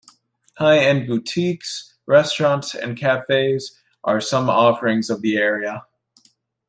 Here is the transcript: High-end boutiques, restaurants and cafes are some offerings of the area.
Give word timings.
High-end 0.57 1.05
boutiques, 1.05 1.93
restaurants 2.07 2.73
and 2.73 2.97
cafes 2.97 3.79
are 4.03 4.19
some 4.19 4.49
offerings 4.49 5.11
of 5.11 5.21
the 5.21 5.37
area. 5.37 5.85